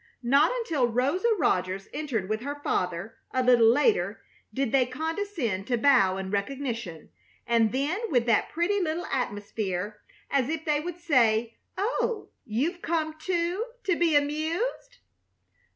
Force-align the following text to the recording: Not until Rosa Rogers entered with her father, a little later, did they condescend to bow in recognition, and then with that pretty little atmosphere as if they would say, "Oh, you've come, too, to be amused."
Not 0.23 0.51
until 0.51 0.87
Rosa 0.87 1.27
Rogers 1.37 1.87
entered 1.93 2.27
with 2.27 2.41
her 2.41 2.55
father, 2.63 3.17
a 3.29 3.43
little 3.43 3.67
later, 3.69 4.19
did 4.51 4.71
they 4.71 4.87
condescend 4.87 5.67
to 5.67 5.77
bow 5.77 6.17
in 6.17 6.31
recognition, 6.31 7.11
and 7.45 7.71
then 7.71 7.99
with 8.09 8.25
that 8.25 8.49
pretty 8.49 8.81
little 8.81 9.05
atmosphere 9.11 10.01
as 10.31 10.49
if 10.49 10.65
they 10.65 10.79
would 10.79 10.97
say, 10.97 11.55
"Oh, 11.77 12.29
you've 12.45 12.81
come, 12.81 13.13
too, 13.19 13.63
to 13.83 13.95
be 13.95 14.15
amused." 14.15 14.97